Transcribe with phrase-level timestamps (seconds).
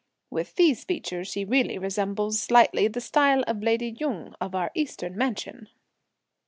[0.31, 5.15] "With these features she really resembles slightly the style of lady Jung of our Eastern
[5.15, 5.69] Mansion."